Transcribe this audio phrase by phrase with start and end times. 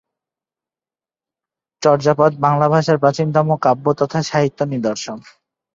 [1.81, 5.17] চর্যাপদ বাংলা ভাষার প্রাচীনতম কাব্য তথা সাহিত্য নিদর্শন।